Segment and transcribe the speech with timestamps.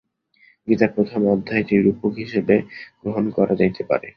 [0.67, 2.55] গীতার প্রথম অধ্যায়টি রূপক হিসাবে
[3.01, 4.07] গ্রহণ করা যাইতে পারে।